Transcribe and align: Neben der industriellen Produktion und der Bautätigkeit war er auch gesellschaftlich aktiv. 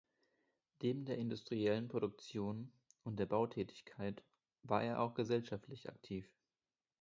Neben 0.81 1.05
der 1.05 1.19
industriellen 1.19 1.87
Produktion 1.87 2.71
und 3.03 3.19
der 3.19 3.27
Bautätigkeit 3.27 4.23
war 4.63 4.81
er 4.81 4.99
auch 4.99 5.13
gesellschaftlich 5.13 5.89
aktiv. 5.89 6.25